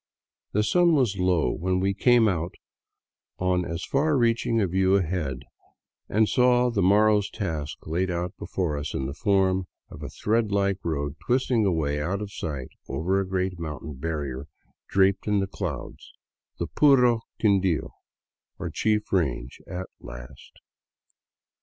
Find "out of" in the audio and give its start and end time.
12.01-12.31